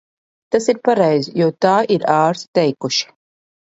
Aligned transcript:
Tas 0.55 0.69
ir 0.73 0.79
pareizi, 0.89 1.35
jo 1.43 1.51
tā 1.69 1.77
ir 1.99 2.09
ārsti 2.19 2.47
ieteikuši. 2.53 3.11